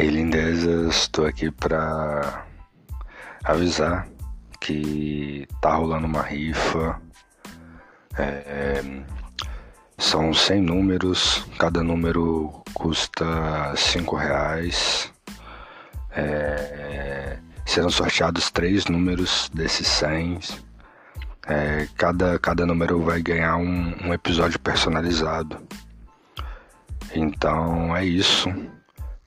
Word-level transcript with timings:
E 0.00 0.08
lindezas, 0.08 1.02
estou 1.02 1.26
aqui 1.26 1.50
para 1.50 2.46
avisar 3.44 4.08
que 4.58 5.46
tá 5.60 5.74
rolando 5.74 6.06
uma 6.06 6.22
rifa. 6.22 6.98
É, 8.18 8.82
são 9.98 10.32
100 10.32 10.62
números, 10.62 11.46
cada 11.58 11.82
número 11.82 12.62
custa 12.72 13.74
5 13.76 14.16
reais. 14.16 15.12
É, 16.12 17.36
serão 17.66 17.90
sorteados 17.90 18.50
três 18.50 18.86
números 18.86 19.50
desses 19.52 19.86
100. 19.86 20.38
É, 21.46 21.86
cada, 21.98 22.38
cada 22.38 22.64
número 22.64 23.02
vai 23.02 23.20
ganhar 23.20 23.58
um, 23.58 23.94
um 24.02 24.14
episódio 24.14 24.58
personalizado. 24.60 25.58
Então 27.14 27.94
é 27.94 28.02
isso 28.02 28.48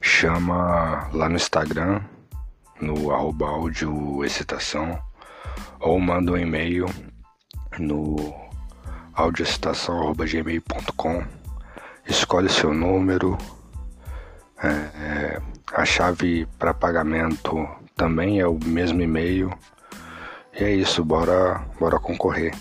chama 0.03 1.09
lá 1.13 1.30
no 1.30 1.38
Instagram, 1.38 2.02
no 2.81 3.09
arroba 3.09 3.48
áudio 3.48 4.25
excitação, 4.25 5.02
ou 5.80 5.98
manda 5.98 6.34
um 6.34 6.38
e-mail 6.38 6.88
no 7.80 8.35
audioexcitação.gmail.com 9.13 11.23
escolhe 12.05 12.49
seu 12.49 12.73
número, 12.73 13.38
é, 14.61 14.67
é, 14.67 15.41
a 15.73 15.85
chave 15.85 16.45
para 16.59 16.73
pagamento 16.73 17.66
também 17.95 18.41
é 18.41 18.47
o 18.47 18.59
mesmo 18.66 19.02
e-mail. 19.02 19.58
E 20.59 20.63
é 20.63 20.73
isso, 20.73 21.03
bora, 21.03 21.63
bora 21.80 21.97
concorrer. 21.97 22.53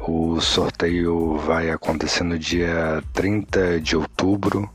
O 0.00 0.40
sorteio 0.40 1.38
vai 1.38 1.70
acontecer 1.70 2.24
no 2.24 2.38
dia 2.38 3.02
30 3.12 3.80
de 3.80 3.96
outubro 3.96 4.68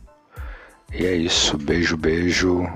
e 0.94 1.06
é 1.06 1.16
isso, 1.16 1.58
beijo, 1.58 1.96
beijo 1.98 2.68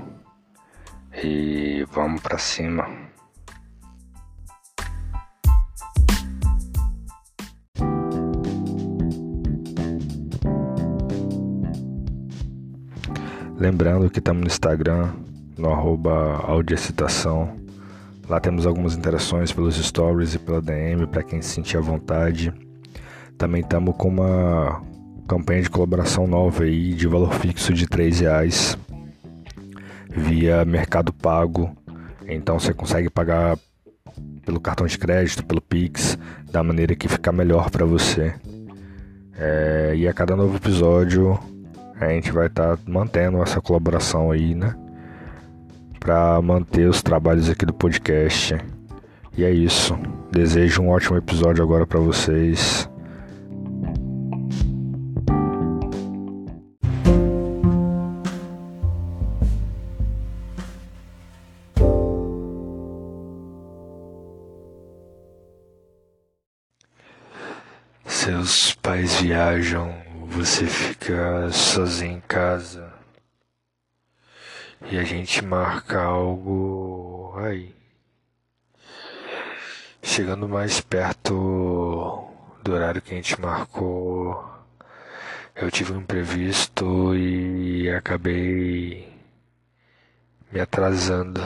e 1.22 1.86
vamos 1.92 2.20
para 2.20 2.38
cima. 2.38 2.86
Lembrando 13.56 14.10
que 14.10 14.18
estamos 14.18 14.42
no 14.42 14.46
Instagram, 14.48 15.12
no 15.56 15.72
arroba 15.72 16.36
audiocitação. 16.44 17.56
Lá 18.28 18.40
temos 18.40 18.66
algumas 18.66 18.96
interações 18.96 19.52
pelos 19.52 19.76
stories 19.76 20.34
e 20.34 20.38
pela 20.38 20.60
DM 20.60 21.06
para 21.06 21.22
quem 21.22 21.40
se 21.40 21.50
sentir 21.50 21.76
à 21.76 21.80
vontade. 21.80 22.52
Também 23.38 23.62
estamos 23.62 23.96
com 23.96 24.08
uma 24.08 24.82
campanha 25.26 25.62
de 25.62 25.70
colaboração 25.70 26.26
nova 26.26 26.64
aí 26.64 26.92
de 26.92 27.06
valor 27.06 27.32
fixo 27.34 27.72
de 27.72 27.84
R$ 27.84 28.10
reais 28.10 28.76
via 30.08 30.64
Mercado 30.64 31.12
Pago. 31.12 31.74
Então 32.26 32.58
você 32.58 32.72
consegue 32.72 33.10
pagar 33.10 33.58
pelo 34.44 34.60
cartão 34.60 34.86
de 34.86 34.98
crédito, 34.98 35.44
pelo 35.44 35.60
Pix, 35.60 36.18
da 36.50 36.62
maneira 36.62 36.94
que 36.94 37.08
ficar 37.08 37.32
melhor 37.32 37.70
para 37.70 37.84
você. 37.84 38.34
É, 39.36 39.94
e 39.96 40.06
a 40.06 40.12
cada 40.12 40.36
novo 40.36 40.56
episódio 40.56 41.38
a 42.00 42.08
gente 42.08 42.30
vai 42.30 42.46
estar 42.46 42.76
tá 42.76 42.82
mantendo 42.86 43.42
essa 43.42 43.60
colaboração 43.60 44.30
aí, 44.30 44.54
né? 44.54 44.74
Para 45.98 46.40
manter 46.42 46.88
os 46.88 47.02
trabalhos 47.02 47.48
aqui 47.48 47.64
do 47.64 47.72
podcast. 47.72 48.56
E 49.36 49.42
é 49.42 49.50
isso. 49.50 49.98
Desejo 50.30 50.82
um 50.82 50.90
ótimo 50.90 51.16
episódio 51.16 51.64
agora 51.64 51.86
para 51.86 51.98
vocês. 51.98 52.88
Pais 68.94 69.20
viajam, 69.20 69.92
você 70.28 70.66
fica 70.66 71.50
sozinho 71.50 72.18
em 72.18 72.20
casa 72.20 72.94
e 74.82 74.96
a 74.96 75.02
gente 75.02 75.44
marca 75.44 76.00
algo 76.00 77.34
aí. 77.38 77.74
Chegando 80.00 80.48
mais 80.48 80.80
perto 80.80 82.30
do 82.62 82.72
horário 82.72 83.02
que 83.02 83.12
a 83.12 83.16
gente 83.16 83.40
marcou, 83.40 84.48
eu 85.56 85.72
tive 85.72 85.92
um 85.92 85.98
imprevisto 85.98 87.16
e 87.16 87.90
acabei 87.90 89.12
me 90.52 90.60
atrasando 90.60 91.42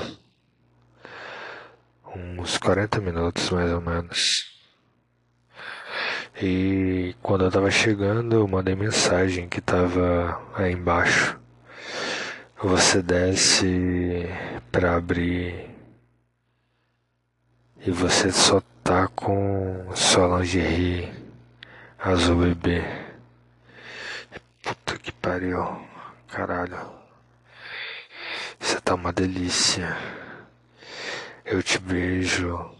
uns 2.15 2.59
40 2.59 3.01
minutos 3.01 3.49
mais 3.49 3.73
ou 3.73 3.81
menos. 3.81 4.48
E 6.41 7.17
quando 7.21 7.45
eu 7.45 7.51
tava 7.51 7.69
chegando, 7.69 8.37
eu 8.37 8.47
mandei 8.47 8.77
mensagem 8.77 9.49
que 9.49 9.61
tava 9.61 10.41
aí 10.55 10.73
embaixo. 10.73 11.37
Você 12.63 13.03
desce 13.03 14.25
para 14.71 14.95
abrir 14.97 15.69
e 17.85 17.91
você 17.91 18.31
só 18.31 18.63
tá 18.85 19.09
com 19.09 19.91
sua 19.97 20.39
lingerie 20.39 21.13
azul 21.99 22.37
bebê. 22.37 22.85
Puta 24.63 24.97
que 24.99 25.11
pariu, 25.11 25.65
caralho. 26.29 26.79
Você 28.61 28.81
tá 28.81 28.95
uma 28.95 29.13
delícia. 29.13 29.97
Eu 31.45 31.63
te 31.65 31.81
beijo. 31.81 32.71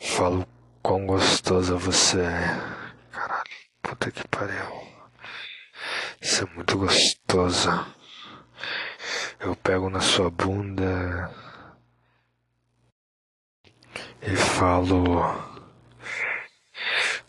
Falo 0.00 0.46
quão 0.82 1.06
gostosa 1.06 1.76
você 1.76 2.20
é. 2.20 2.58
Caralho, 3.12 3.50
puta 3.82 4.10
que 4.10 4.26
pariu. 4.28 4.92
Você 6.20 6.44
é 6.44 6.46
muito 6.54 6.76
gostosa. 6.78 7.86
Eu 9.40 9.54
pego 9.56 9.88
na 9.88 10.00
sua 10.00 10.30
bunda 10.30 11.30
e 14.20 14.36
falo. 14.36 15.22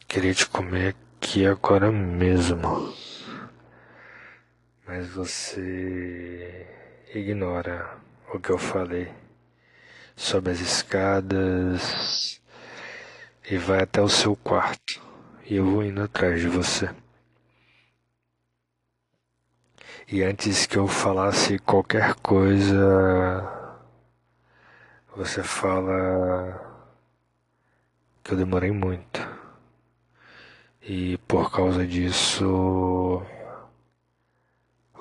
Queria 0.08 0.34
te 0.34 0.48
comer 0.48 0.96
aqui 1.18 1.46
agora 1.46 1.92
mesmo. 1.92 2.94
Mas 4.86 5.10
você 5.10 6.68
ignora 7.14 7.98
o 8.34 8.40
que 8.40 8.52
eu 8.52 8.58
falei 8.58 9.12
sobre 10.16 10.52
as 10.52 10.60
escadas 10.60 12.43
e 13.50 13.58
vai 13.58 13.84
até 13.84 14.02
o 14.02 14.10
seu 14.10 14.36
quarto. 14.36 15.02
E 15.46 15.56
eu 15.56 15.66
vou 15.66 15.84
indo 15.84 16.02
atrás 16.02 16.42
de 16.42 16.48
você. 16.48 16.90
E 20.08 20.22
antes 20.22 20.66
que 20.66 20.78
eu 20.78 20.88
falasse 20.88 21.58
qualquer 21.60 22.16
coisa, 22.16 23.44
você 25.16 25.42
fala 25.42 26.60
que 28.24 28.34
eu 28.34 28.38
demorei 28.38 28.72
muito. 28.72 29.20
E 30.82 31.18
por 31.20 31.52
causa 31.52 31.88
disso, 31.88 33.24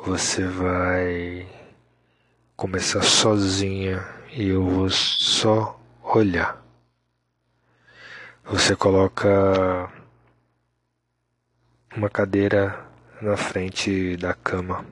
você 0.04 0.46
vai 0.46 1.48
começar 2.56 3.02
sozinha 3.02 4.04
e 4.32 4.48
eu 4.48 4.64
vou 4.64 4.88
só 4.90 5.80
olhar. 6.02 6.61
Você 8.44 8.74
coloca 8.74 9.90
uma 11.96 12.10
cadeira 12.10 12.86
na 13.20 13.36
frente 13.36 14.16
da 14.16 14.34
cama. 14.34 14.84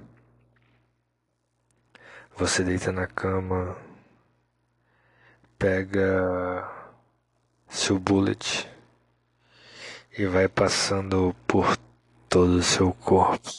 Você 2.36 2.62
deita 2.62 2.92
na 2.92 3.08
cama, 3.08 3.76
pega 5.58 6.66
seu 7.68 7.98
bullet 7.98 8.68
e 10.16 10.26
vai 10.26 10.48
passando 10.48 11.34
por 11.46 11.76
todo 12.28 12.54
o 12.56 12.62
seu 12.62 12.92
corpo. 12.94 13.50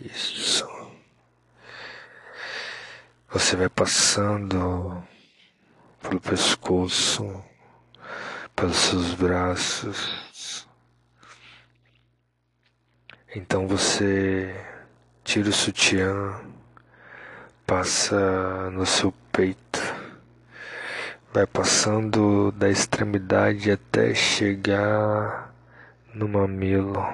Isso. 0.00 0.66
Você 3.28 3.54
vai 3.54 3.68
passando 3.68 5.06
pelo 6.00 6.20
pescoço 6.20 7.44
pelos 8.56 8.76
seus 8.76 9.14
braços. 9.14 10.66
Então 13.34 13.68
você 13.68 14.56
tira 15.22 15.50
o 15.50 15.52
sutiã, 15.52 16.40
passa 17.66 18.70
no 18.70 18.86
seu 18.86 19.12
peito, 19.30 19.80
vai 21.34 21.46
passando 21.46 22.50
da 22.52 22.70
extremidade 22.70 23.70
até 23.70 24.14
chegar 24.14 25.54
no 26.14 26.26
mamilo. 26.26 27.04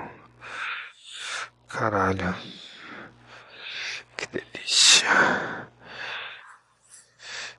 Caralho, 1.69 2.37
que 4.17 4.29
delícia. 4.29 5.69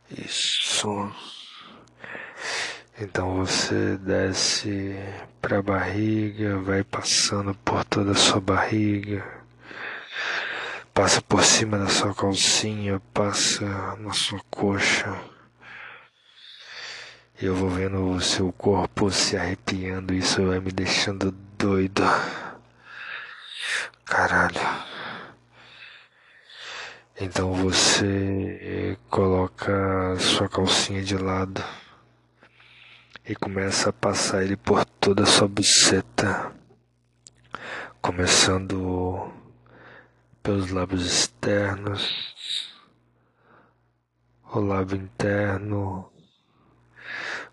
Isso. 0.09 1.32
Então 3.03 3.35
você 3.35 3.97
desce 3.97 4.95
para 5.41 5.59
a 5.59 5.61
barriga, 5.61 6.57
vai 6.59 6.85
passando 6.85 7.53
por 7.55 7.83
toda 7.83 8.11
a 8.11 8.15
sua 8.15 8.39
barriga, 8.39 9.21
passa 10.93 11.21
por 11.21 11.43
cima 11.43 11.77
da 11.77 11.89
sua 11.89 12.15
calcinha, 12.15 13.01
passa 13.13 13.65
na 13.97 14.13
sua 14.13 14.39
coxa. 14.49 15.19
E 17.41 17.45
eu 17.45 17.53
vou 17.53 17.69
vendo 17.69 18.09
o 18.09 18.21
seu 18.21 18.53
corpo 18.53 19.11
se 19.11 19.35
arrepiando, 19.35 20.13
isso 20.13 20.45
vai 20.47 20.61
me 20.61 20.71
deixando 20.71 21.29
doido. 21.57 22.03
Caralho. 24.05 24.61
Então 27.19 27.51
você 27.53 28.97
coloca 29.09 30.15
sua 30.19 30.47
calcinha 30.47 31.03
de 31.03 31.17
lado 31.17 31.61
e 33.25 33.35
começa 33.35 33.89
a 33.89 33.93
passar 33.93 34.43
ele 34.43 34.57
por 34.57 34.83
toda 34.85 35.23
a 35.23 35.25
sua 35.25 35.47
buceta, 35.47 36.53
começando 38.01 39.31
pelos 40.41 40.69
lábios 40.71 41.05
externos, 41.05 42.73
o 44.53 44.59
lábio 44.59 44.97
interno. 44.97 46.11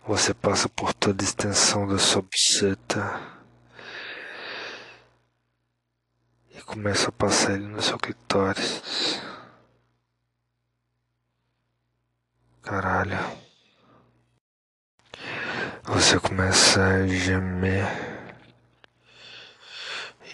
Você 0.06 0.34
passa 0.34 0.68
por 0.68 0.92
toda 0.92 1.22
a 1.22 1.24
extensão 1.24 1.86
da 1.86 1.98
sua 1.98 2.22
buceta 2.22 3.20
e 6.52 6.60
começa 6.62 7.10
a 7.10 7.12
passar 7.12 7.54
ele 7.54 7.68
no 7.68 7.80
seu 7.80 7.96
clitóris. 7.96 9.22
Caralho. 12.62 13.39
Você 15.84 16.20
começa 16.20 16.82
a 16.82 17.06
gemer. 17.06 17.86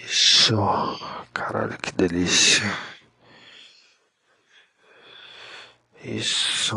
Isso. 0.04 0.56
Caralho, 1.32 1.76
que 1.78 1.92
delícia. 1.92 2.64
Isso. 6.02 6.76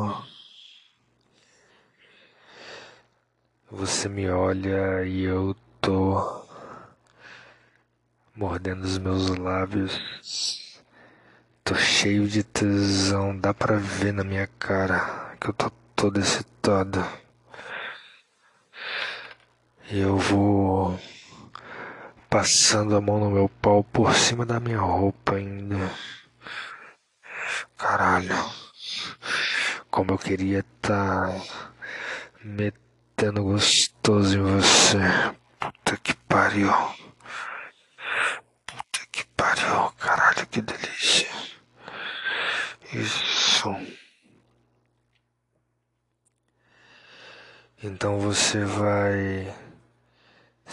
Você 3.72 4.08
me 4.10 4.30
olha 4.30 5.04
e 5.06 5.24
eu 5.24 5.56
tô 5.82 6.46
mordendo 8.36 8.84
os 8.84 8.98
meus 8.98 9.30
lábios. 9.30 10.82
Tô 11.64 11.76
cheio 11.76 12.28
de 12.28 12.44
tesão, 12.44 13.38
dá 13.38 13.54
pra 13.54 13.78
ver 13.78 14.14
na 14.14 14.24
minha 14.24 14.48
cara 14.48 15.36
que 15.40 15.50
eu 15.50 15.54
tô 15.54 15.70
todo 15.96 16.20
excitado. 16.20 17.00
Eu 19.92 20.18
vou 20.18 21.00
passando 22.30 22.96
a 22.96 23.02
mão 23.02 23.20
no 23.20 23.32
meu 23.32 23.50
pau 23.50 23.84
por 23.84 24.14
cima 24.14 24.46
da 24.46 24.60
minha 24.60 24.80
roupa 24.80 25.36
ainda. 25.36 25.92
Caralho. 27.76 28.36
Como 29.90 30.12
eu 30.12 30.18
queria 30.20 30.60
estar 30.60 31.30
tá 31.30 31.74
metendo 32.44 33.42
gostoso 33.42 34.38
em 34.38 34.44
você. 34.44 35.00
Puta 35.60 35.98
que 35.98 36.14
pariu. 36.14 36.72
Puta 38.68 39.00
que 39.12 39.26
pariu. 39.36 39.92
Caralho, 39.98 40.46
que 40.48 40.62
delícia. 40.62 41.30
Isso. 42.94 43.76
Então 47.82 48.20
você 48.20 48.64
vai 48.64 49.52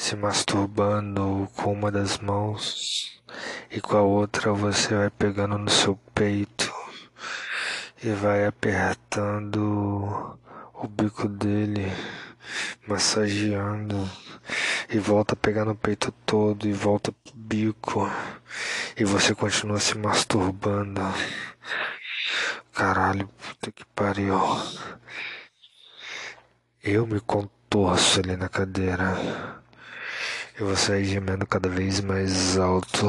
se 0.06 0.14
masturbando 0.14 1.48
com 1.56 1.72
uma 1.72 1.90
das 1.90 2.18
mãos 2.18 3.20
e 3.68 3.80
com 3.80 3.96
a 3.96 4.02
outra 4.02 4.52
você 4.52 4.94
vai 4.94 5.10
pegando 5.10 5.58
no 5.58 5.68
seu 5.68 5.96
peito 6.14 6.72
e 8.00 8.10
vai 8.10 8.46
apertando 8.46 10.38
o 10.74 10.86
bico 10.86 11.28
dele, 11.28 11.92
massageando 12.86 14.08
e 14.88 14.96
volta 15.00 15.34
a 15.34 15.36
pegar 15.36 15.64
no 15.64 15.74
peito 15.74 16.12
todo 16.24 16.68
e 16.68 16.72
volta 16.72 17.10
pro 17.10 17.34
bico 17.34 18.08
e 18.96 19.04
você 19.04 19.34
continua 19.34 19.80
se 19.80 19.98
masturbando. 19.98 21.02
Caralho, 22.72 23.26
puta 23.26 23.72
que 23.72 23.84
pariu. 23.86 24.38
Eu 26.80 27.08
me 27.08 27.18
contorço 27.18 28.20
ali 28.20 28.36
na 28.36 28.48
cadeira. 28.48 29.65
E 30.58 30.62
você 30.62 30.92
vai 30.92 31.04
gemendo 31.04 31.46
cada 31.46 31.68
vez 31.68 32.00
mais 32.00 32.56
alto. 32.56 33.06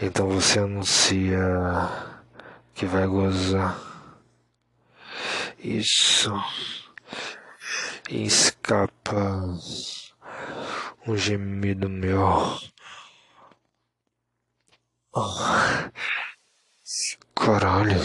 Então 0.00 0.26
você 0.30 0.60
anuncia 0.60 1.38
que 2.74 2.86
vai 2.86 3.06
gozar. 3.06 3.78
Isso. 5.58 6.32
E 8.08 8.24
escapa 8.24 9.58
um 11.06 11.14
gemido 11.14 11.90
meu. 11.90 12.58
Caralho. 17.34 18.00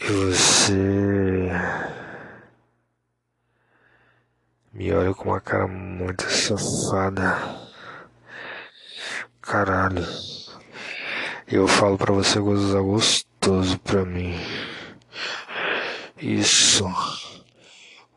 E 0.00 0.06
você 0.06 1.50
me 4.78 4.92
olha 4.92 5.12
com 5.12 5.30
uma 5.30 5.40
cara 5.40 5.66
muito 5.66 6.22
safada. 6.30 7.36
Caralho. 9.42 10.06
Eu 11.48 11.66
falo 11.66 11.98
pra 11.98 12.12
você 12.12 12.38
gozar 12.38 12.80
gostoso 12.80 13.76
pra 13.80 14.04
mim. 14.04 14.38
Isso. 16.16 16.84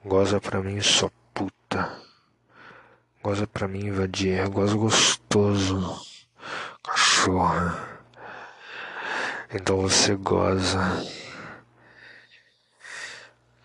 Goza 0.06 0.40
pra 0.40 0.62
mim, 0.62 0.80
sua 0.82 1.12
puta. 1.34 2.00
Goza 3.24 3.48
pra 3.48 3.68
mim, 3.68 3.88
invadir. 3.88 4.48
Goza 4.48 4.76
gostoso. 4.76 6.00
Cachorra. 6.84 7.90
Então 9.52 9.82
você 9.82 10.14
goza. 10.14 10.80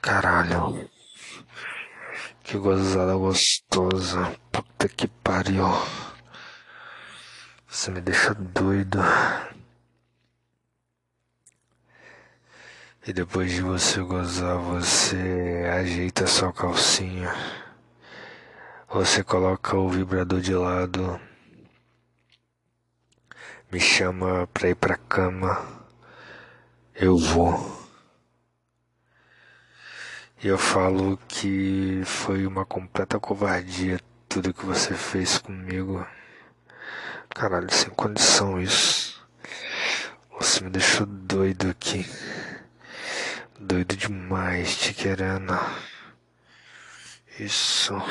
Caralho. 0.01 0.96
Que 2.47 2.57
gozada 2.59 3.17
gostosa. 3.17 4.33
Puta 4.53 4.89
que 4.89 5.09
pariu. 5.09 5.67
Você 7.67 7.91
me 7.91 8.01
deixa 8.01 8.35
doido. 8.35 9.01
E 13.05 13.13
depois 13.13 13.51
de 13.51 13.63
você 13.63 14.01
gozar, 14.01 14.59
você 14.59 15.69
ajeita 15.77 16.25
sua 16.29 16.53
calcinha. 16.53 17.35
Você 18.91 19.25
coloca 19.25 19.77
o 19.77 19.89
vibrador 19.89 20.41
de 20.41 20.55
lado. 20.55 21.21
Me 23.73 23.81
chama 23.81 24.47
pra 24.55 24.69
ir 24.69 24.77
pra 24.77 24.97
cama. 24.97 25.85
Eu 26.95 27.19
vou. 27.19 27.76
E 30.43 30.49
eu 30.49 30.59
falo 30.59 31.19
que 31.27 32.03
foi 32.05 32.47
uma 32.47 32.67
completa 32.67 33.19
covardia 33.19 33.99
tudo 34.29 34.53
que 34.53 34.67
você 34.67 34.95
fez 34.95 35.39
comigo. 35.39 36.07
Caralho, 37.31 37.73
sem 37.73 37.89
condição 37.91 38.61
isso. 38.61 39.25
Você 40.39 40.63
me 40.63 40.71
deixou 40.71 41.07
doido 41.07 41.71
aqui. 41.71 42.05
Doido 43.59 43.97
demais, 43.97 44.77
te 44.77 44.93
querendo. 44.93 45.59
Isso. 47.41 47.95
Eu 47.95 48.03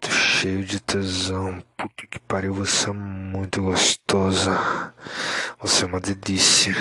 tô 0.00 0.10
cheio 0.10 0.64
de 0.64 0.80
tesão. 0.80 1.62
Puta 1.76 2.06
que 2.06 2.18
pariu, 2.18 2.54
você 2.54 2.88
é 2.88 2.92
muito 2.94 3.62
gostosa. 3.62 4.94
Você 5.60 5.84
é 5.84 5.86
uma 5.86 6.00
delícia. 6.00 6.74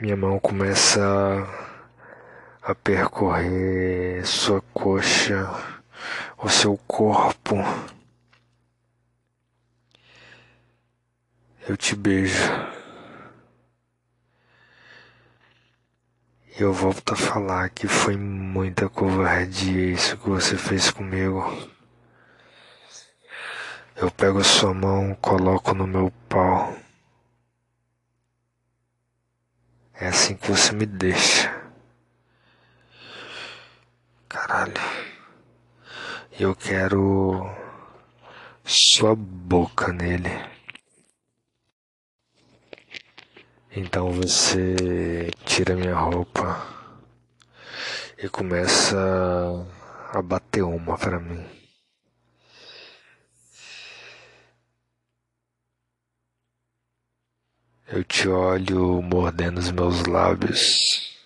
Minha 0.00 0.16
mão 0.16 0.40
começa 0.40 1.00
a 2.60 2.74
percorrer 2.74 4.26
sua 4.26 4.60
coxa, 4.72 5.48
o 6.36 6.48
seu 6.48 6.76
corpo. 6.78 7.56
Eu 11.68 11.76
te 11.76 11.94
beijo. 11.94 12.42
E 16.58 16.62
eu 16.62 16.72
volto 16.72 17.12
a 17.12 17.16
falar 17.16 17.70
que 17.70 17.86
foi 17.86 18.16
muita 18.16 18.88
covardia 18.88 19.92
isso 19.92 20.16
que 20.16 20.28
você 20.28 20.56
fez 20.56 20.90
comigo. 20.90 21.40
Eu 23.94 24.10
pego 24.10 24.42
sua 24.42 24.74
mão, 24.74 25.14
coloco 25.20 25.72
no 25.72 25.86
meu 25.86 26.12
pau. 26.28 26.83
É 30.00 30.08
assim 30.08 30.34
que 30.34 30.50
você 30.50 30.72
me 30.72 30.86
deixa. 30.86 31.54
Caralho. 34.28 34.74
Eu 36.38 36.54
quero 36.56 37.48
sua 38.64 39.14
boca 39.14 39.92
nele. 39.92 40.30
Então 43.70 44.10
você 44.12 45.30
tira 45.44 45.76
minha 45.76 45.94
roupa 45.94 46.60
e 48.18 48.28
começa 48.28 48.96
a 50.12 50.20
bater 50.22 50.62
uma 50.62 50.98
para 50.98 51.20
mim. 51.20 51.63
Eu 57.94 58.02
te 58.02 58.28
olho 58.28 59.00
mordendo 59.00 59.58
os 59.58 59.70
meus 59.70 60.04
lábios. 60.06 61.16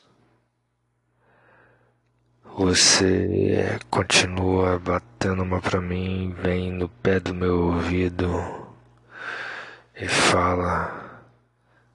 Você 2.58 3.78
continua 3.88 4.78
batendo 4.78 5.44
uma 5.44 5.62
pra 5.62 5.80
mim, 5.80 6.30
vem 6.42 6.70
no 6.70 6.86
pé 6.86 7.20
do 7.20 7.32
meu 7.32 7.68
ouvido 7.68 8.28
e 9.96 10.06
fala: 10.06 11.24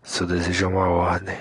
seu 0.01 0.25
desejo 0.25 0.65
é 0.65 0.67
uma 0.67 0.89
ordem. 0.89 1.37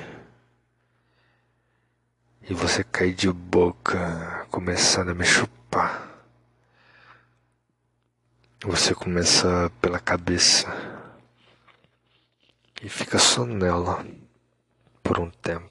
E 2.51 2.53
você 2.53 2.85
cai 2.85 3.13
de 3.13 3.33
boca, 3.33 4.47
começando 4.51 5.09
a 5.09 5.15
me 5.15 5.25
chupar. 5.25 6.07
Você 8.63 8.95
começa 8.95 9.73
pela 9.81 9.99
cabeça 9.99 10.92
e 12.83 12.89
fica 12.89 13.17
só 13.17 13.47
nela 13.47 14.05
por 15.05 15.21
um 15.21 15.31
tempo. 15.31 15.71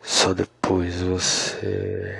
Só 0.00 0.32
depois 0.32 1.02
você 1.02 2.16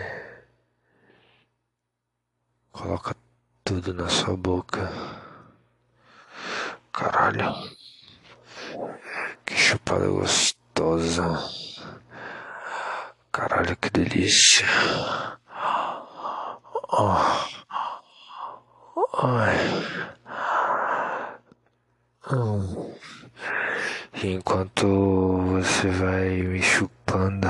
coloca 2.72 3.14
tudo 3.62 3.94
na 3.94 4.08
sua 4.08 4.37
boca. 4.37 4.90
Caralho. 6.92 7.54
Que 9.46 9.54
chupada 9.54 10.08
gostosa. 10.08 11.38
Caralho, 13.30 13.76
que 13.76 13.88
delícia. 13.90 14.66
Oh. 16.90 17.16
Ai. 19.22 20.12
Hum. 22.31 22.95
Enquanto 24.23 24.87
você 25.61 25.88
vai 25.88 26.29
me 26.43 26.62
chupando, 26.62 27.49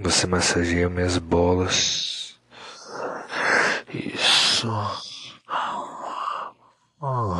você 0.00 0.26
massageia 0.26 0.88
minhas 0.88 1.18
bolas. 1.18 2.36
Isso. 3.92 4.68
Oh. 7.00 7.36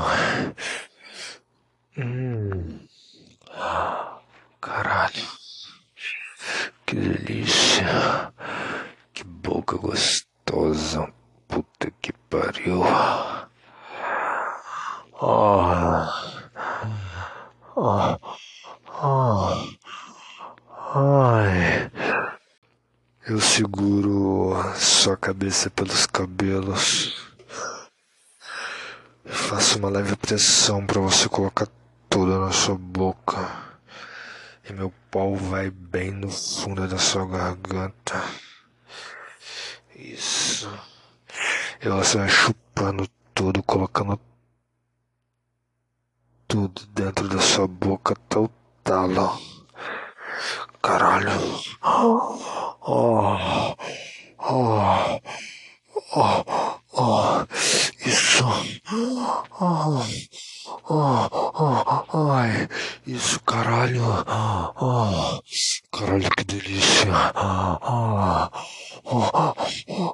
Hum. 1.98 2.78
Caralho. 4.60 5.28
Que 6.86 6.94
delícia. 6.94 8.32
Que 9.12 9.24
boca 9.24 9.76
gostosa. 9.78 11.12
Puta 11.48 11.90
que 12.00 12.12
pariu. 12.30 12.82
Oh. 15.20 16.14
Oh. 17.76 18.18
Oh. 19.02 19.48
Ai. 20.94 21.90
Eu 23.26 23.40
seguro 23.40 24.54
sua 24.76 25.16
cabeça 25.44 25.68
pelos 25.70 26.06
cabelos. 26.06 27.14
Faço 29.26 29.78
uma 29.78 29.90
leve 29.90 30.16
pressão 30.16 30.86
para 30.86 30.98
você 31.00 31.28
colocar 31.28 31.68
tudo 32.08 32.40
na 32.40 32.50
sua 32.50 32.76
boca. 32.76 33.36
E 34.68 34.72
meu 34.72 34.90
pau 35.10 35.36
vai 35.36 35.70
bem 35.70 36.12
no 36.12 36.30
fundo 36.30 36.88
da 36.88 36.96
sua 36.96 37.26
garganta. 37.26 38.22
Isso. 39.94 40.70
E 41.82 41.88
você 41.90 42.16
vai 42.16 42.28
chupando 42.30 43.06
tudo, 43.34 43.62
colocando 43.62 44.18
tudo 46.48 46.86
dentro 46.86 47.28
da 47.28 47.38
sua 47.38 47.68
boca 47.68 48.14
até 48.14 48.38
o 48.38 48.48
talo. 48.82 49.38
Caralho. 50.82 51.30
Oh, 51.82 52.38
oh, 52.80 53.74
oh, 54.46 55.20
oh, 56.16 56.44
oh. 56.92 57.46
isso. 58.04 58.44
Oh, 59.60 60.04
oh, 60.90 62.04
oh, 62.12 62.30
ai, 62.30 62.68
isso, 63.06 63.40
caralho. 63.40 64.02
Oh, 64.76 65.40
caralho, 65.90 66.30
que 66.36 66.44
delícia. 66.44 67.10
Oh, 67.34 67.78
oh, 67.82 68.50
oh, 69.04 69.54
oh, 69.88 70.12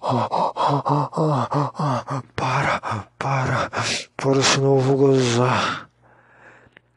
oh, 1.76 2.22
para, 2.36 2.80
para, 3.18 3.70
para, 4.16 4.42
senão 4.42 4.76
eu 4.76 4.80
vou 4.80 4.96
gozar. 4.96 5.90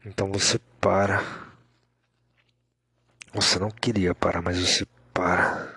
Então 0.04 0.30
você 0.30 0.58
para. 0.80 1.22
Você 3.34 3.58
não 3.58 3.70
queria 3.70 4.14
parar, 4.14 4.40
mas 4.40 4.58
você 4.58 4.86
para. 5.12 5.74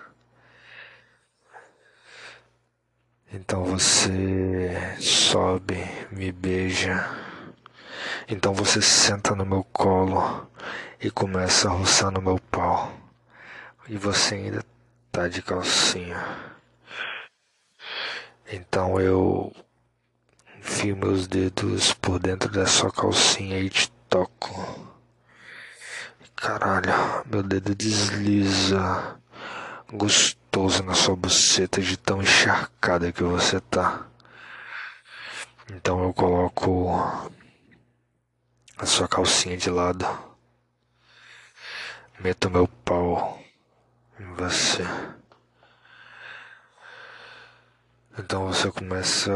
Então 3.30 3.62
você 3.62 4.96
sobe, 4.98 5.76
me 6.10 6.32
beija. 6.32 7.06
Então 8.26 8.54
você 8.54 8.80
senta 8.80 9.34
no 9.34 9.44
meu 9.44 9.62
colo 9.64 10.50
e 10.98 11.10
começa 11.10 11.68
a 11.68 11.72
roçar 11.72 12.10
no 12.10 12.22
meu 12.22 12.38
pau. 12.50 12.90
E 13.86 13.98
você 13.98 14.34
ainda 14.36 14.64
tá 15.18 15.26
de 15.26 15.42
calcinha. 15.42 16.54
Então 18.52 19.00
eu 19.00 19.52
enfio 20.60 20.96
meus 20.96 21.26
dedos 21.26 21.92
por 21.92 22.20
dentro 22.20 22.48
da 22.52 22.64
sua 22.66 22.92
calcinha 22.92 23.58
e 23.58 23.68
te 23.68 23.90
toco. 24.08 24.96
Caralho, 26.36 26.92
meu 27.26 27.42
dedo 27.42 27.74
desliza 27.74 29.20
gostoso 29.92 30.84
na 30.84 30.94
sua 30.94 31.16
buceta 31.16 31.82
de 31.82 31.96
tão 31.96 32.22
encharcada 32.22 33.10
que 33.10 33.24
você 33.24 33.60
tá. 33.60 34.06
Então 35.72 36.00
eu 36.04 36.14
coloco 36.14 36.92
a 38.76 38.86
sua 38.86 39.08
calcinha 39.08 39.56
de 39.56 39.68
lado. 39.68 40.06
Meto 42.20 42.48
meu 42.48 42.68
pau 42.68 43.47
em 44.20 44.34
você. 44.34 44.84
Então 48.18 48.46
você 48.46 48.70
começa 48.72 49.32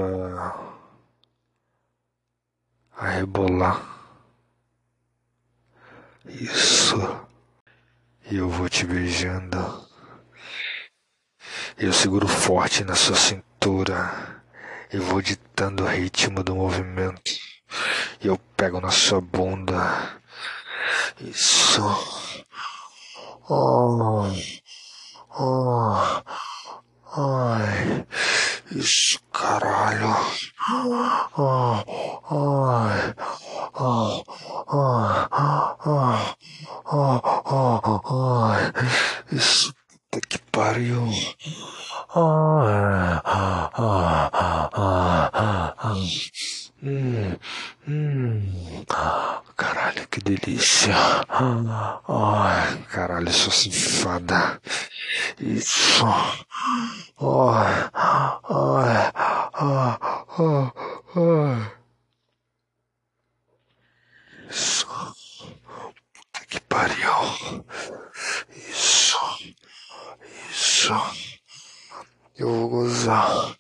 a 2.96 3.08
rebolar. 3.08 3.80
Isso. 6.26 6.96
E 8.30 8.36
eu 8.36 8.48
vou 8.48 8.68
te 8.68 8.84
beijando. 8.84 9.88
Eu 11.78 11.92
seguro 11.92 12.26
forte 12.26 12.84
na 12.84 12.94
sua 12.94 13.16
cintura 13.16 14.42
e 14.92 14.98
vou 14.98 15.22
ditando 15.22 15.84
o 15.84 15.88
ritmo 15.88 16.42
do 16.42 16.54
movimento. 16.54 17.30
E 18.20 18.26
eu 18.26 18.38
pego 18.56 18.80
na 18.80 18.90
sua 18.90 19.20
bunda. 19.20 20.20
Isso. 21.20 21.82
Oh. 23.48 24.30
Oh. 25.38 26.22
Ai. 27.16 28.06
Isso, 28.70 29.18
caralho. 29.32 30.14
Oh. 31.38 31.84
Ai. 32.30 33.14
Oh. 33.74 34.22
Oh. 34.68 35.28
Oh. 35.32 36.36
Oh. 36.86 37.20
Oh. 37.46 38.00
Oh. 38.04 38.52
Isso. 39.32 39.72
Puta 40.10 40.28
que 40.28 40.38
pariu. 40.52 41.08
Oh. 42.14 42.60
Ah. 42.64 43.22
Ah. 43.24 44.30
Ah. 44.32 45.30
Ah. 45.32 45.74
Ah. 45.78 45.94
Hum. 46.82 47.38
Hum. 47.86 48.84
Caralho, 49.56 50.08
que 50.08 50.20
delícia. 50.20 50.94
Ai, 51.28 52.76
caralho, 52.90 53.32
sua 53.32 53.52
safada. 53.52 54.60
Isso. 55.38 56.04
Ai, 56.04 57.88
ai, 57.94 59.12
ah, 59.14 59.48
ah, 59.54 60.72
ah. 61.14 61.70
Isso. 64.50 64.86
Puta 66.12 66.44
que 66.48 66.60
pariu. 66.62 67.12
Isso. 68.56 69.18
Isso. 70.50 70.92
Eu 72.36 72.48
vou 72.48 72.68
gozar. 72.70 73.56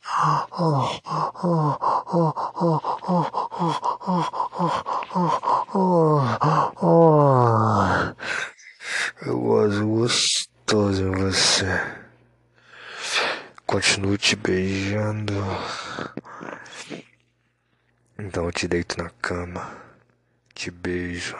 Eu 9.26 9.38
gosto 9.40 9.86
gostoso 9.88 11.02
em 11.02 11.10
você. 11.10 11.66
Continuo 13.66 14.16
te 14.16 14.36
beijando. 14.36 15.34
Então 18.16 18.44
eu 18.44 18.52
te 18.52 18.68
deito 18.68 19.02
na 19.02 19.10
cama. 19.20 19.76
Te 20.54 20.70
beijo. 20.70 21.36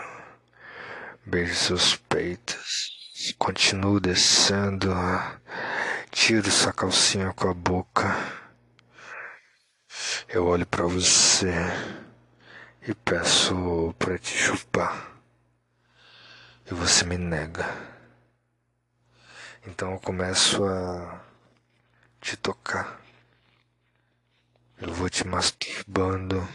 Beijo 1.25 1.54
seus 1.54 1.95
peitos. 1.95 3.37
Continuo 3.38 4.00
descendo. 4.00 4.90
Tiro 6.11 6.50
sua 6.50 6.73
calcinha 6.73 7.33
com 7.33 7.49
a 7.49 7.54
boca. 7.54 8.41
Eu 10.32 10.46
olho 10.46 10.64
para 10.64 10.86
você 10.86 11.52
e 12.88 12.94
peço 12.94 13.94
para 13.98 14.18
te 14.18 14.34
chupar. 14.34 15.12
E 16.70 16.72
você 16.72 17.04
me 17.04 17.18
nega. 17.18 17.66
Então 19.66 19.92
eu 19.92 19.98
começo 19.98 20.64
a 20.64 21.20
te 22.18 22.34
tocar. 22.38 22.98
Eu 24.80 24.94
vou 24.94 25.10
te 25.10 25.26
masturbando. 25.26 26.48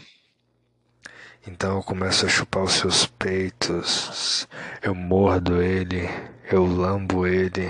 Então 1.46 1.76
eu 1.76 1.82
começo 1.84 2.26
a 2.26 2.28
chupar 2.28 2.64
os 2.64 2.72
seus 2.72 3.06
peitos. 3.06 4.48
Eu 4.82 4.92
mordo 4.92 5.62
ele, 5.62 6.08
eu 6.50 6.66
lambo 6.66 7.28
ele 7.28 7.68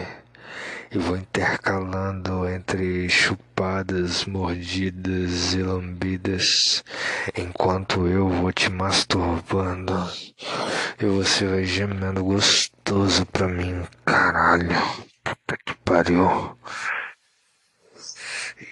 e 0.91 0.97
vou 0.97 1.19
intercalando 1.19 2.49
entre 2.49 3.11
chupadas, 3.59 4.25
mordidas 4.25 5.55
e 5.55 5.63
lambidas, 5.65 6.85
enquanto 7.37 8.07
eu 8.07 8.29
vou 8.29 8.53
te 8.53 8.71
masturbando 8.71 9.93
e 11.01 11.05
você 11.05 11.45
vai 11.45 11.65
gemendo 11.65 12.23
gostoso 12.23 13.27
pra 13.27 13.49
mim, 13.49 13.85
caralho. 14.05 14.69
Puta 15.25 15.59
que 15.67 15.75
pariu. 15.85 16.57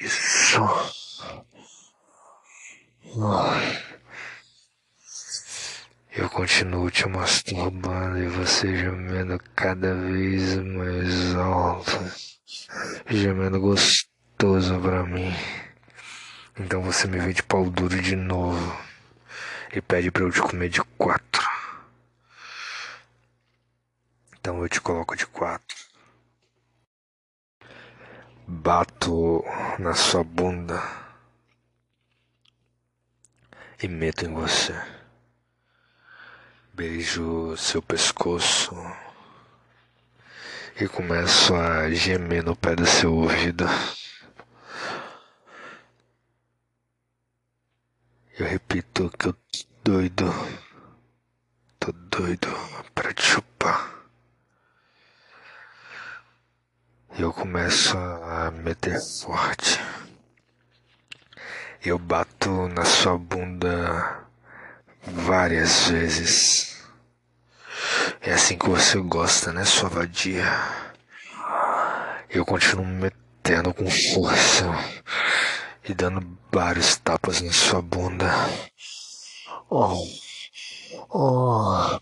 Isso. 0.00 0.60
Eu 6.12 6.30
continuo 6.30 6.90
te 6.92 7.08
masturbando 7.08 8.18
e 8.18 8.28
você 8.28 8.76
gemendo 8.76 9.36
cada 9.56 9.94
vez 9.94 10.54
mais 10.54 11.34
alto, 11.34 11.90
gemendo 13.10 13.60
gostoso 13.60 14.05
pra 14.38 15.02
mim. 15.04 15.32
Então 16.58 16.82
você 16.82 17.06
me 17.06 17.18
vê 17.18 17.32
de 17.32 17.42
pau 17.42 17.68
duro 17.70 18.00
de 18.00 18.14
novo 18.14 18.78
e 19.74 19.80
pede 19.80 20.10
pra 20.10 20.22
eu 20.22 20.30
te 20.30 20.40
comer 20.40 20.68
de 20.68 20.82
quatro. 20.98 21.46
Então 24.34 24.62
eu 24.62 24.68
te 24.68 24.80
coloco 24.80 25.16
de 25.16 25.26
quatro. 25.26 25.76
Bato 28.46 29.42
na 29.78 29.94
sua 29.94 30.22
bunda 30.22 30.82
e 33.82 33.88
meto 33.88 34.24
em 34.24 34.32
você. 34.32 34.74
Beijo 36.74 37.56
seu 37.56 37.80
pescoço 37.82 38.74
e 40.78 40.86
começo 40.86 41.54
a 41.54 41.90
gemer 41.90 42.44
no 42.44 42.54
pé 42.54 42.76
do 42.76 42.86
seu 42.86 43.14
ouvido. 43.14 43.66
Eu 48.38 48.46
repito 48.46 49.10
que 49.18 49.28
eu 49.28 49.32
tô 49.32 49.64
doido, 49.82 50.24
tô 51.80 51.90
doido 51.90 52.48
para 52.94 53.14
te 53.14 53.22
chupar. 53.22 53.90
Eu 57.18 57.32
começo 57.32 57.96
a 57.96 58.50
meter 58.50 59.00
forte. 59.00 59.80
Eu 61.82 61.98
bato 61.98 62.68
na 62.68 62.84
sua 62.84 63.16
bunda 63.16 64.26
várias 65.02 65.88
vezes. 65.88 66.84
É 68.20 68.34
assim 68.34 68.58
que 68.58 68.68
você 68.68 68.98
gosta, 68.98 69.50
né, 69.50 69.64
sua 69.64 69.88
vadia? 69.88 70.44
Eu 72.28 72.44
continuo 72.44 72.84
metendo 72.84 73.72
com 73.72 73.90
força 73.90 74.66
e 75.88 75.94
dando 75.94 76.38
vários 76.52 76.96
tapas 76.96 77.40
na 77.40 77.52
sua 77.52 77.80
bunda. 77.80 78.30
Oh. 79.70 80.02
Oh, 81.10 81.98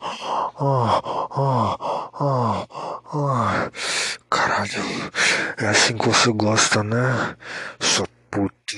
oh, 0.59 1.01
oh, 1.31 1.77
oh, 2.20 2.66
oh. 3.12 3.70
Caralho, 4.31 5.11
é 5.59 5.66
assim 5.66 5.97
que 5.97 6.09
você 6.09 6.33
gosta, 6.33 6.83
né? 6.83 7.37
Sua 7.79 8.07
puta, 8.31 8.77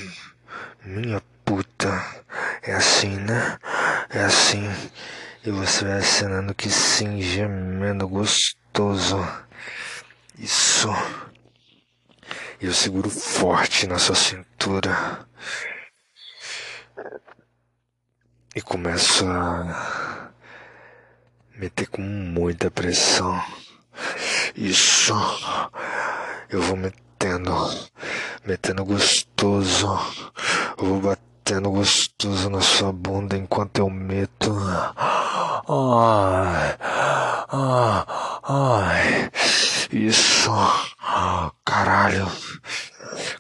minha 0.85 1.23
puta. 1.45 2.05
É 2.63 2.75
assim, 2.75 3.17
né? 3.17 3.59
É 4.11 4.25
assim. 4.25 4.69
E 5.45 5.51
você 5.51 5.85
vai 5.85 5.99
acenando 5.99 6.55
que 6.55 6.69
sim, 6.69 7.21
gemendo 7.21 8.09
gostoso. 8.09 9.17
Isso. 10.39 10.89
E 12.61 12.67
eu 12.67 12.73
seguro 12.73 13.11
forte 13.11 13.87
na 13.87 13.99
sua 13.99 14.15
cintura. 14.15 15.27
E 18.55 18.63
começo 18.63 19.27
a 19.27 20.31
meter 21.55 21.87
com 21.89 22.01
muita 22.01 22.71
pressão. 22.71 23.39
Isso. 24.55 25.13
Eu 26.49 26.63
vou 26.63 26.77
metendo, 26.77 27.53
metendo 28.47 28.85
gostoso. 28.87 29.99
Eu 30.79 30.87
vou 30.87 31.01
batendo 31.01 31.71
gostoso 31.71 32.49
na 32.49 32.63
sua 32.63 32.91
bunda 32.91 33.37
enquanto 33.37 33.79
eu 33.79 33.91
meto. 33.91 34.57
Ai, 35.69 36.77
ai, 37.51 38.05
ai. 38.45 39.31
Isso. 39.93 40.51
Caralho. 41.65 42.31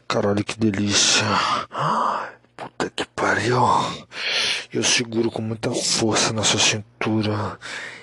Caralho, 0.06 0.44
que 0.44 0.58
delícia. 0.58 1.24
Puta 2.56 2.90
que 2.90 3.04
pariu. 3.06 3.60
Eu 4.72 4.82
seguro 4.82 5.30
com 5.30 5.42
muita 5.42 5.70
força 5.72 6.32
na 6.32 6.42
sua 6.42 6.60
cintura 6.60 7.58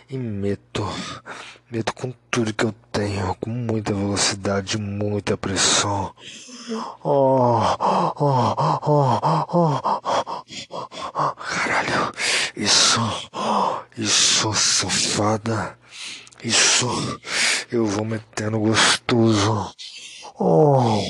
e 0.10 0.17
meto. 0.17 0.88
Meto 1.71 1.93
com 1.93 2.13
tudo 2.30 2.54
que 2.54 2.65
eu 2.65 2.73
tenho, 2.91 3.36
com 3.41 3.49
muita 3.49 3.93
velocidade, 3.93 4.78
muita 4.78 5.36
pressão. 5.36 6.13
Oh, 7.04 7.60
oh, 7.80 8.13
oh, 8.19 8.56
oh, 9.52 11.36
Caralho, 11.36 12.12
isso, 12.56 12.99
isso, 13.97 14.54
safada, 14.54 15.78
isso, 16.43 16.88
eu 17.71 17.86
vou 17.88 18.06
metendo 18.06 18.60
gostoso. 18.60 19.73
Oh, 20.39 21.02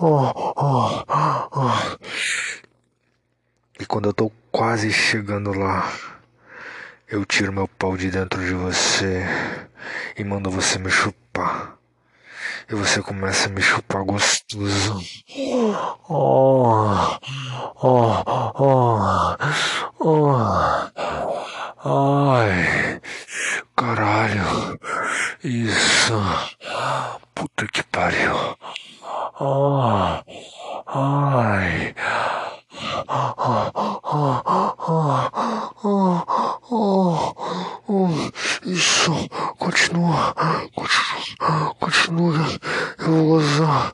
oh, 0.00 0.32
oh, 0.56 1.04
oh. 1.52 1.98
E 3.78 3.86
quando 3.86 4.08
eu 4.08 4.12
tô 4.12 4.32
quase 4.50 4.92
chegando 4.92 5.52
lá, 5.52 5.92
eu 7.08 7.24
tiro 7.24 7.52
meu 7.52 7.68
pau 7.68 7.96
de 7.96 8.10
dentro 8.10 8.44
de 8.44 8.54
você 8.54 9.24
e 10.16 10.24
mando 10.24 10.50
você 10.50 10.78
me 10.78 10.90
chupar. 10.90 11.76
E 12.70 12.74
você 12.74 13.02
começa 13.02 13.48
a 13.48 13.52
me 13.52 13.60
chupar 13.60 14.04
gostoso. 14.04 14.98
Oh, 16.08 17.18
oh, 17.82 18.22
oh, 18.54 19.36
oh. 20.00 20.52
Ai, 21.84 23.00
caralho. 23.76 24.78
Isso. 25.42 26.14
Puta 27.34 27.66
que 27.66 27.82
pariu. 27.84 28.56
Oh, 29.40 30.22
ai. 30.86 31.94
Isso, 38.64 39.12
continua, 39.58 40.34
continua, 40.74 41.74
continua. 41.74 42.60
Eu 42.98 43.06
vou 43.06 43.26
gozar. 43.26 43.92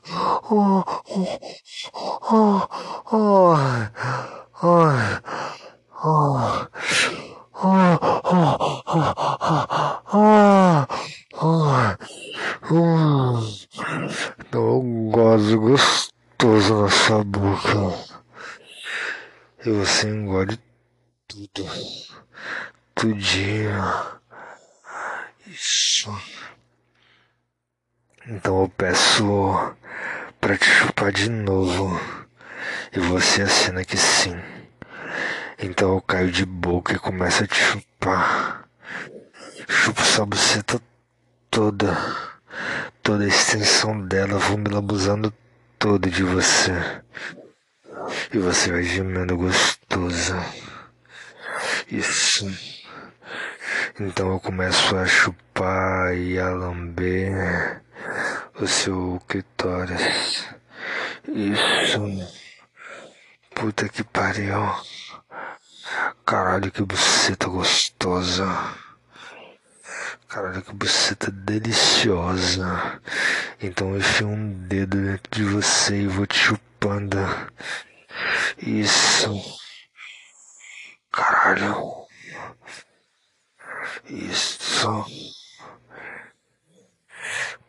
um 14.79 15.09
gozo 15.09 15.59
gostoso 15.59 16.81
na 16.81 16.89
sua 16.89 17.23
boca. 17.23 18.19
E 19.65 19.71
você 19.71 20.09
engole 20.09 20.57
tudo. 21.27 21.65
Tudinho. 22.95 24.19
Isso. 25.47 26.15
Então 28.27 28.61
eu 28.61 28.69
peço 28.69 29.75
para 30.39 30.57
te 30.57 30.65
chupar 30.65 31.11
de 31.11 31.29
novo. 31.29 31.99
E 32.93 32.99
você 32.99 33.41
assina 33.41 33.83
que 33.83 33.97
sim. 33.97 34.39
Então 35.57 35.95
eu 35.95 36.01
caio 36.01 36.31
de 36.31 36.45
boca 36.45 36.93
e 36.93 36.99
começo 36.99 37.43
a 37.43 37.47
te 37.47 37.55
chupar. 37.55 38.69
Chupo 39.67 40.01
sua 40.03 40.25
buceta 40.25 40.81
toda. 41.69 41.95
Toda 43.03 43.23
a 43.23 43.27
extensão 43.27 44.01
dela, 44.07 44.39
vou 44.39 44.57
me 44.57 44.69
toda 45.77 46.09
de 46.09 46.23
você. 46.23 46.73
E 48.33 48.37
você 48.37 48.71
vai 48.71 48.83
gemendo 48.83 49.37
gostoso. 49.37 50.35
Isso. 51.87 52.47
Então 53.99 54.31
eu 54.31 54.39
começo 54.39 54.95
a 54.95 55.05
chupar 55.05 56.15
e 56.15 56.39
a 56.39 56.49
lamber 56.49 57.83
o 58.59 58.67
seu 58.67 59.21
clitóris. 59.27 60.47
Isso. 61.27 62.29
Puta 63.53 63.87
que 63.89 64.03
pariu. 64.03 64.73
Caralho, 66.25 66.71
que 66.71 66.83
buceta 66.83 67.47
gostosa. 67.47 68.47
Caralho, 70.29 70.61
que 70.61 70.73
buceta 70.73 71.31
deliciosa. 71.31 73.01
Então 73.59 73.89
eu 73.91 73.97
enfio 73.97 74.27
um 74.27 74.53
dedo 74.67 74.95
dentro 74.97 75.31
de 75.31 75.43
você 75.43 76.01
e 76.03 76.07
vou 76.07 76.27
te 76.27 76.37
chupando. 76.37 77.17
Isso. 78.57 79.41
Caralho. 81.11 82.05
Isso. 84.05 85.05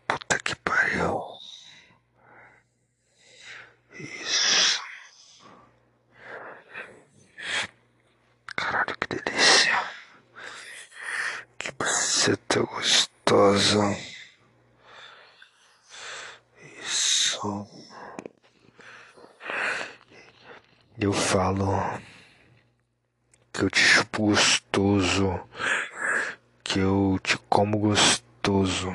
Puta 0.06 0.38
que 0.40 0.54
pariu. 0.56 1.22
Isso. 3.98 4.80
Caralho, 8.56 8.96
que 8.98 9.08
delícia. 9.08 9.82
Que 11.58 11.72
buceta 11.72 12.60
gostosa. 13.30 13.96
Isso. 16.80 17.66
Eu 20.98 21.12
falo 21.12 21.66
que 23.52 23.62
eu 23.62 23.70
te 23.70 23.78
chupo 23.78 24.26
gostoso, 24.26 25.40
que 26.64 26.80
eu 26.80 27.18
te 27.22 27.38
como 27.48 27.78
gostoso 27.78 28.94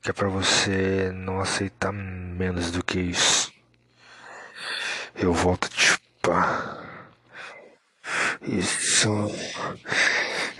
que 0.00 0.10
é 0.10 0.12
para 0.12 0.28
você 0.28 1.10
não 1.12 1.40
aceitar 1.40 1.90
menos 1.90 2.70
do 2.70 2.84
que 2.84 3.00
isso. 3.00 3.52
Eu 5.14 5.32
volto 5.32 5.64
a 5.64 5.68
te 5.68 5.80
chupar. 5.80 7.08
Isso. 8.42 9.08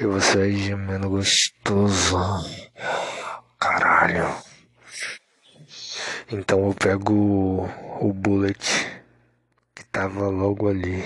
E 0.00 0.06
você 0.06 0.38
vai 0.38 0.52
gemendo 0.52 1.10
gostoso. 1.10 1.53
Caralho. 3.58 4.28
Então 6.30 6.66
eu 6.66 6.74
pego 6.74 7.14
o, 7.14 8.08
o 8.08 8.12
bullet 8.12 9.02
que 9.74 9.82
tava 9.86 10.28
logo 10.28 10.68
ali. 10.68 11.02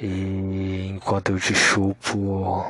E 0.00 0.88
enquanto 0.88 1.30
eu 1.30 1.38
te 1.38 1.54
chupo, 1.54 2.66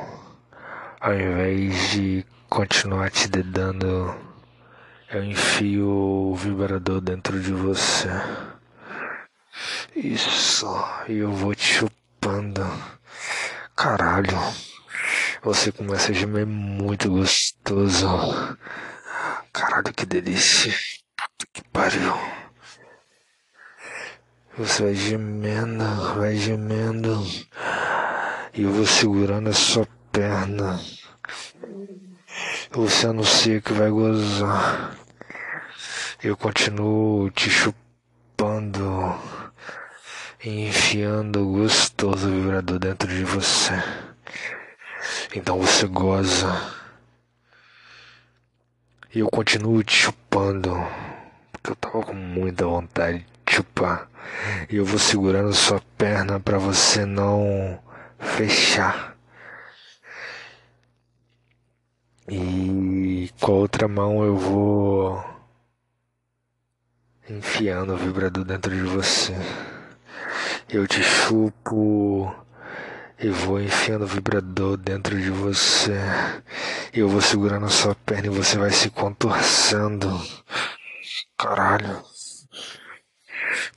ao 0.99 1.13
invés 1.13 1.91
de 1.91 2.23
continuar 2.47 3.09
te 3.09 3.27
dedando, 3.27 4.15
eu 5.09 5.23
enfio 5.23 5.89
o 5.89 6.35
vibrador 6.35 7.01
dentro 7.01 7.41
de 7.41 7.51
você. 7.51 8.09
Isso, 9.95 10.67
e 11.07 11.17
eu 11.17 11.31
vou 11.31 11.55
te 11.55 11.65
chupando. 11.65 12.61
Caralho, 13.75 14.37
você 15.43 15.73
começa 15.73 16.11
a 16.11 16.15
gemer 16.15 16.45
muito 16.45 17.09
gostoso. 17.09 18.07
Caralho, 19.51 19.93
que 19.93 20.05
delícia. 20.05 20.73
Puta 21.17 21.47
que 21.51 21.61
pariu. 21.69 22.13
Você 24.57 24.83
vai 24.83 24.95
gemendo, 24.95 25.83
vai 26.15 26.35
gemendo. 26.37 27.21
E 28.53 28.61
eu 28.61 28.71
vou 28.71 28.85
segurando 28.85 29.49
a 29.49 29.53
sua 29.53 29.85
perna. 30.13 30.79
Você 32.71 33.07
anuncia 33.07 33.59
que 33.59 33.73
vai 33.73 33.89
gozar. 33.89 34.95
Eu 36.23 36.37
continuo 36.37 37.29
te 37.31 37.49
chupando 37.49 39.19
e 40.41 40.67
enfiando 40.67 41.45
gostoso 41.51 42.29
vibrador 42.29 42.79
dentro 42.79 43.09
de 43.09 43.25
você. 43.25 43.73
Então 45.35 45.57
você 45.57 45.87
goza. 45.87 46.47
E 49.13 49.19
eu 49.19 49.29
continuo 49.29 49.83
te 49.83 49.95
chupando. 49.95 50.71
Porque 51.51 51.71
eu 51.71 51.75
tava 51.75 52.03
com 52.03 52.13
muita 52.13 52.67
vontade 52.67 53.25
de 53.43 53.55
chupar. 53.55 54.07
E 54.69 54.75
eu 54.75 54.85
vou 54.85 54.99
segurando 54.99 55.51
sua 55.51 55.81
perna 55.97 56.39
para 56.39 56.59
você 56.59 57.03
não 57.03 57.79
fechar. 58.19 59.17
E 62.29 63.31
com 63.41 63.51
a 63.51 63.55
outra 63.55 63.87
mão 63.87 64.23
eu 64.23 64.37
vou 64.37 65.23
enfiando 67.27 67.93
o 67.93 67.97
vibrador 67.97 68.45
dentro 68.45 68.69
de 68.69 68.83
você. 68.83 69.33
Eu 70.69 70.87
te 70.87 71.01
chupo 71.01 72.33
e 73.19 73.29
vou 73.29 73.61
enfiando 73.61 74.03
o 74.03 74.07
vibrador 74.07 74.77
dentro 74.77 75.19
de 75.19 75.29
você. 75.29 75.97
Eu 76.93 77.07
vou 77.07 77.21
segurando 77.21 77.69
sua 77.69 77.95
perna 77.95 78.27
e 78.27 78.29
você 78.29 78.57
vai 78.57 78.71
se 78.71 78.89
contorcendo. 78.89 80.09
Caralho. 81.37 82.03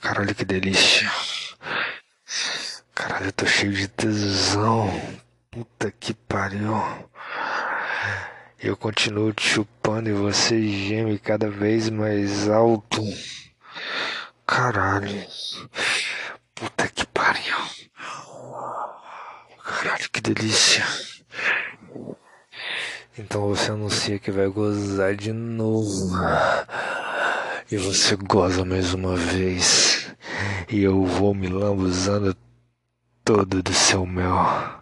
Caralho, 0.01 0.35
que 0.35 0.45
delícia. 0.45 1.11
Caralho, 2.93 3.27
eu 3.27 3.31
tô 3.31 3.45
cheio 3.45 3.73
de 3.73 3.87
tesão. 3.87 4.89
Puta 5.51 5.91
que 5.91 6.13
pariu. 6.13 6.73
Eu 8.59 8.75
continuo 8.75 9.31
te 9.33 9.47
chupando 9.47 10.09
e 10.09 10.13
você 10.13 10.61
geme 10.67 11.19
cada 11.19 11.49
vez 11.49 11.89
mais 11.89 12.49
alto. 12.49 13.03
Caralho. 14.45 15.25
Puta 16.55 16.87
que 16.87 17.05
pariu. 17.07 17.76
Caralho, 19.67 20.09
que 20.11 20.21
delícia. 20.21 20.85
Então 23.17 23.49
você 23.49 23.69
anuncia 23.69 24.17
que 24.17 24.31
vai 24.31 24.47
gozar 24.47 25.13
de 25.13 25.33
novo. 25.33 26.15
E 27.69 27.75
você 27.75 28.15
goza 28.15 28.63
mais 28.63 28.93
uma 28.93 29.17
vez. 29.17 30.09
E 30.69 30.81
eu 30.81 31.03
vou 31.03 31.35
me 31.35 31.49
lambuzando 31.49 32.33
todo 33.25 33.61
do 33.61 33.73
seu 33.73 34.05
mel. 34.05 34.81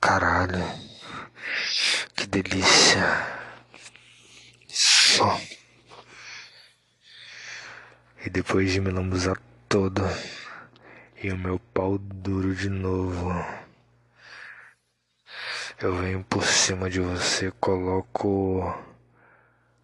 Caralho. 0.00 0.64
Que 2.14 2.24
delícia. 2.28 3.04
Isso. 4.68 5.24
E 8.24 8.30
depois 8.30 8.72
de 8.72 8.80
me 8.80 8.90
lambuzar 8.90 9.36
todo 9.68 10.02
e 11.26 11.32
o 11.32 11.36
meu 11.36 11.58
pau 11.74 11.98
duro 11.98 12.54
de 12.54 12.70
novo, 12.70 13.32
eu 15.80 15.96
venho 15.96 16.22
por 16.22 16.44
cima 16.44 16.88
de 16.88 17.00
você, 17.00 17.50
coloco 17.58 18.72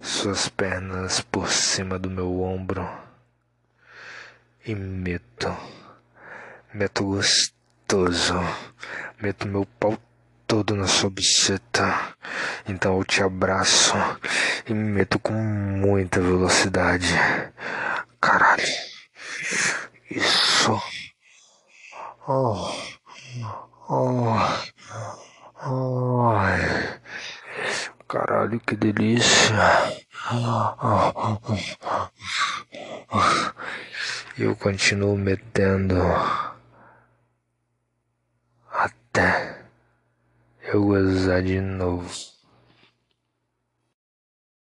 suas 0.00 0.48
pernas 0.48 1.20
por 1.20 1.48
cima 1.48 1.98
do 1.98 2.08
meu 2.08 2.42
ombro 2.42 2.88
e 4.64 4.72
meto, 4.72 5.52
meto 6.72 7.02
gostoso, 7.06 8.34
meto 9.20 9.48
meu 9.48 9.66
pau 9.80 9.98
todo 10.46 10.76
na 10.76 10.86
sua 10.86 11.10
buceta. 11.10 12.14
Então 12.68 12.98
eu 12.98 13.04
te 13.04 13.20
abraço 13.20 13.94
e 14.64 14.72
me 14.72 14.92
meto 14.92 15.18
com 15.18 15.32
muita 15.32 16.20
velocidade. 16.20 17.12
Caralho. 18.20 18.62
Isso. 20.08 20.91
Oh. 22.28 22.72
Oh. 23.88 24.38
Oh. 25.66 26.30
Caralho, 28.06 28.60
que 28.60 28.76
delícia. 28.76 29.56
Eu 34.38 34.54
continuo 34.54 35.16
metendo 35.16 35.96
até 38.70 39.64
eu 40.62 40.84
gozar 40.84 41.42
de 41.42 41.60
novo. 41.60 42.31